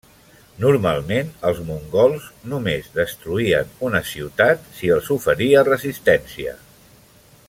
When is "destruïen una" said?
2.95-4.03